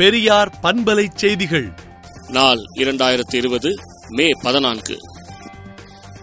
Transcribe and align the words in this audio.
பெரியார் 0.00 0.58
பண்பலை 0.62 1.08
செய்திகள். 1.14 1.72
நாள் 2.28 2.58
இரண்டாயிரத்தி 2.74 3.34
இருபது 3.34 3.74
மே 4.08 4.28
பதினான்கு. 4.42 4.98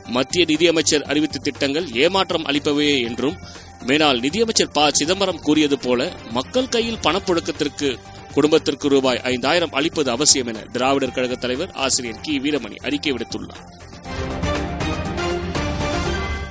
மத்திய 0.05 0.45
நிதியமைச்சர் 0.45 1.03
அறிவித்த 1.03 1.37
திட்டங்கள் 1.37 1.91
ஏமாற்றம் 1.91 2.45
அளிப்பவையே 2.45 3.01
என்றும் 3.03 3.37
மேனால் 3.85 4.19
நிதியமைச்சர் 4.19 4.71
ப. 4.71 4.91
சிதம்பரம் 4.91 5.39
கூறியது 5.39 5.77
போல 5.79 6.11
மக்கள் 6.31 6.67
கையில் 6.67 6.97
பணப்புழக்கத்திற்கு 6.97 7.97
குடும்பத்திற்கு 8.33 8.87
ரூபாய் 8.87 9.21
ஐந்தாயிரம் 9.21 9.71
அளிப்பது 9.71 10.11
அவசியம் 10.11 10.47
என 10.47 10.59
திராவிடர் 10.59 11.11
கழக 11.11 11.35
தலைவர் 11.35 11.71
ஆசிரியர் 11.71 12.21
கி. 12.21 12.39
வீரமணி 12.39 12.75
அறிக்கை 12.75 13.11
விடுத்துள்ளார். 13.11 13.63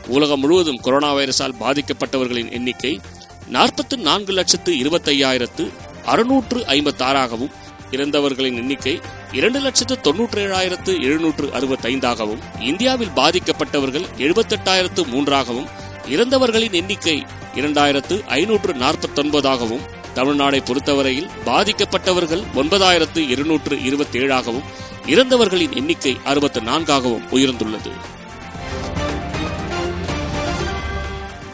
உலகம் 0.07 0.41
முழுவதும் 0.41 0.81
கொரோனா 0.81 1.15
வைரஸால் 1.15 1.55
பாதிக்கப்பட்டவர்களின் 1.61 2.51
எண்ணிக்கை 2.51 3.01
நாற்பத்து 3.49 3.97
நான்கு 3.97 4.33
லட்சத்து 4.33 4.73
இருபத்தையாயிரத்து 4.73 5.71
அறுநூற்று 6.07 6.59
ஐம்பத்தாறாகவும் 6.77 7.55
இறந்தவர்களின் 7.91 8.57
எண்ணிக்கை 8.57 8.95
இரண்டு 9.33 9.59
லட்சத்து 9.61 9.95
தொன்னூற்றி 9.97 10.41
ஏழாயிரத்து 10.45 10.93
எழுநூற்று 11.01 11.47
அறுபத்தைந்தாகவும் 11.49 12.43
இந்தியாவில் 12.61 13.13
பாதிக்கப்பட்டவர்கள் 13.17 14.07
எழுபத்தெட்டாயிரத்து 14.19 15.03
மூன்றாகவும் 15.07 15.69
இறந்தவர்களின் 16.09 16.73
எண்ணிக்கை 16.73 17.17
இரண்டாயிரத்து 17.55 18.17
ஐநூற்று 18.41 18.73
நாற்பத்தொன்பதாகவும் 18.75 19.87
தமிழ்நாடை 20.15 20.61
பொறுத்தவரையில் 20.65 21.31
பாதிக்கப்பட்டவர்கள் 21.47 22.45
ஒன்பதாயிரத்து 22.55 23.21
இருநூற்று 23.33 23.75
இருபத்தி 23.83 24.19
ஏழாகவும் 24.19 24.69
இறந்தவர்களின் 25.07 25.73
எண்ணிக்கை 25.73 26.13
அறுபத்து 26.25 26.61
நான்காகவும் 26.61 27.27
உயர்ந்துள்ளது. 27.31 27.93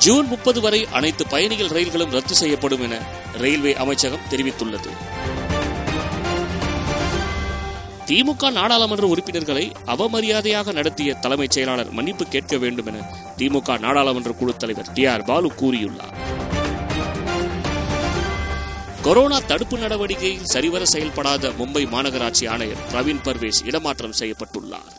ஜூன் 0.05 0.27
முப்பது 0.27 0.61
வரை 0.61 0.87
அனைத்து 0.93 1.27
பயணிகள் 1.27 1.67
ரயில்களும் 1.67 2.11
ரத்து 2.11 2.35
செய்யப்படும் 2.35 2.83
என 2.83 2.95
ரயில்வே 3.33 3.77
அமைச்சகம் 3.77 4.25
தெரிவித்துள்ளது. 4.31 4.91
திமுக 8.07 8.51
நாடாளுமன்ற 8.53 9.07
உறுப்பினர்களை 9.07 9.73
அவமரியாதையாக 9.87 10.73
நடத்திய 10.73 11.15
தலைமைச் 11.15 11.51
செயலாளர் 11.51 11.91
மன்னிப்பு 11.91 12.25
கேட்க 12.25 12.57
வேண்டும் 12.57 12.87
என 12.87 13.05
திமுக 13.37 13.79
நாடாளுமன்ற 13.79 14.33
குழு 14.33 14.57
தலைவர் 14.57 14.93
டி 14.93 15.07
ஆர் 15.07 15.25
பாலு 15.25 15.53
கூறியுள்ளார். 15.61 16.17
கொரோனா 19.03 19.39
தடுப்பு 19.39 19.79
நடவடிக்கையில் 19.79 20.45
சரிவர 20.45 20.85
செயல்படாத 20.85 21.49
மும்பை 21.49 21.85
மாநகராட்சி 21.95 22.49
ஆணையர் 22.49 22.85
பிரவீன் 22.93 23.25
பர்வேஸ் 23.25 23.65
இடமாற்றம் 23.65 24.19
செய்யப்பட்டுள்ளார். 24.19 24.91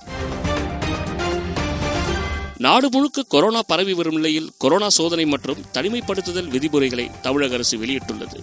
நாடு 2.64 2.88
முழுக்க 2.89 3.23
கொரோனா 3.33 3.61
பரவி 3.61 3.94
வரும் 3.94 4.16
நிலையில் 4.16 4.50
கொரோனா 4.58 4.89
சோதனை 4.89 5.25
மற்றும் 5.25 5.61
தனிமைப்படுத்துதல் 5.73 6.50
விதிமுறைகளை 6.53 7.06
தமிழக 7.22 7.53
அரசு 7.53 7.75
வெளியிட்டுள்ளது. 7.78 8.38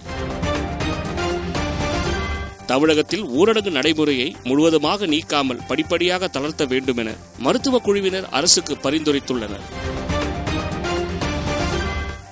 தமிழகத்தில் 2.65 3.23
ஊரடங்கு 3.39 3.71
நடைமுறையை 3.77 4.35
முழுவதுமாக 4.43 5.07
நீக்காமல் 5.07 5.63
படிப்படியாக 5.67 6.27
தளர்த்த 6.27 6.65
வேண்டும் 6.65 6.97
என 6.97 7.15
மருத்துவ 7.37 7.79
குழுவினர் 7.79 8.29
அரசுக்கு 8.29 8.75
பரிந்துரைத்துள்ளனர். 8.83 9.65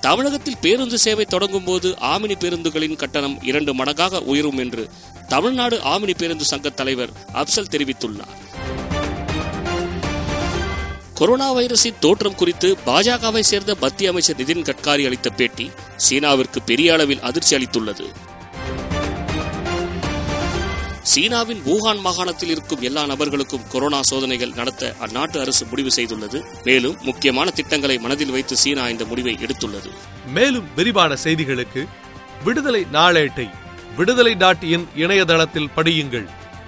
தமிழகத்தில் 0.00 0.60
பேருந்து 0.60 0.98
சேவை 0.98 1.24
தொடங்கும் 1.24 1.64
போது 1.64 1.88
ஆமினி 2.12 2.36
பேருந்துகளின் 2.44 3.00
கட்டணம் 3.02 3.38
இரண்டு 3.42 3.74
மடங்காக 3.74 4.22
உயரும் 4.32 4.58
என்று 4.58 4.84
தமிழ்நாடு 5.28 5.78
ஆமினி 5.94 6.14
பேருந்து 6.16 6.44
சங்க 6.44 6.70
தலைவர் 6.70 7.10
அப்சல் 7.34 7.72
தெரிவித்துள்ளார். 7.74 8.36
கொரோனா 11.20 11.54
வைரஸின் 11.54 11.98
தோற்றம் 12.00 12.34
குறித்து 12.34 12.76
பாஜகவை 12.86 13.40
சேர்ந்த 13.40 13.76
மத்திய 13.80 14.10
அமைச்சர் 14.10 14.36
நிதின் 14.36 14.68
கட்காரி 14.68 15.04
அளித்த 15.04 15.30
பேட்டி 15.30 15.70
சீனாவிற்கு 16.08 16.58
பெரிய 16.66 16.92
அளவில் 16.92 17.20
அதிர்ச்சி 17.20 17.56
அளித்துள்ளது. 17.56 18.06
சீனாவின் 21.02 21.60
வூஹான் 21.66 22.00
மாகாணத்தில் 22.00 22.48
இருக்கும் 22.48 22.80
எல்லா 22.80 23.06
நபர்களுக்கும் 23.06 23.68
கொரோனா 23.68 24.02
சோதனைகள் 24.02 24.52
நடத்த 24.54 24.94
அந்நாட்டு 25.00 25.40
அரசு 25.40 25.66
முடிவு 25.66 25.90
செய்துள்ளது. 25.96 26.42
மேலும் 26.64 26.96
முக்கியமான 27.02 27.50
திட்டங்களை 27.50 27.98
மனதில் 27.98 28.30
வைத்து 28.30 28.56
சீனா 28.56 28.88
இந்த 28.88 29.04
முடிவை 29.04 29.38
எடுத்துள்ளது. 29.42 29.90
மேலும் 30.26 30.68
விரிவான 30.76 31.16
செய்திகளுக்கு 31.24 31.86
விடுதலை 32.44 32.86
நாளேட்டை 32.92 33.50
விடுதலை 33.96 34.34
டாட் 34.34 34.62
இன் 34.62 34.88
இணையதளத்தில் 34.96 35.70
படியுங்கள். 35.76 36.38